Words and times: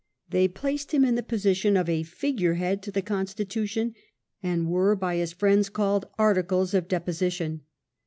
They 0.31 0.47
placed 0.47 0.95
him 0.95 1.05
in 1.05 1.13
the 1.13 1.21
position 1.21 1.77
of 1.77 1.87
a 1.87 2.01
figure 2.01 2.55
head 2.55 2.81
to 2.81 2.91
the 2.91 3.03
constitution, 3.03 3.93
and 4.41 4.67
were 4.67 4.95
by 4.95 5.17
his 5.17 5.31
friends 5.31 5.69
called" 5.69 6.07
Articles 6.31 6.73
of 6.73 6.87
Deposition 6.87 7.61